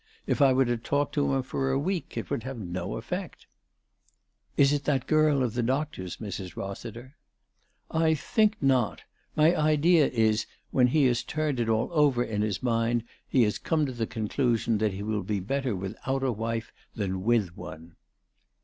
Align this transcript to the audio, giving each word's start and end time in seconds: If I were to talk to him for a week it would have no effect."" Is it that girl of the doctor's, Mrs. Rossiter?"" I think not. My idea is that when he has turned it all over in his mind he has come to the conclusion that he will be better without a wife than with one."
If 0.25 0.41
I 0.41 0.51
were 0.51 0.65
to 0.65 0.77
talk 0.77 1.11
to 1.11 1.35
him 1.35 1.43
for 1.43 1.69
a 1.69 1.77
week 1.77 2.17
it 2.17 2.31
would 2.31 2.41
have 2.41 2.57
no 2.57 2.95
effect."" 2.95 3.45
Is 4.57 4.73
it 4.73 4.85
that 4.85 5.05
girl 5.05 5.43
of 5.43 5.53
the 5.53 5.61
doctor's, 5.61 6.17
Mrs. 6.17 6.55
Rossiter?"" 6.55 7.17
I 8.07 8.15
think 8.15 8.55
not. 8.59 9.03
My 9.35 9.55
idea 9.55 10.07
is 10.07 10.45
that 10.45 10.49
when 10.71 10.87
he 10.87 11.05
has 11.05 11.21
turned 11.21 11.59
it 11.59 11.69
all 11.69 11.89
over 11.91 12.23
in 12.23 12.41
his 12.41 12.63
mind 12.63 13.03
he 13.27 13.43
has 13.43 13.59
come 13.59 13.85
to 13.85 13.91
the 13.91 14.07
conclusion 14.07 14.79
that 14.79 14.93
he 14.93 15.03
will 15.03 15.21
be 15.21 15.39
better 15.39 15.75
without 15.75 16.23
a 16.23 16.31
wife 16.31 16.73
than 16.95 17.21
with 17.21 17.55
one." 17.55 17.95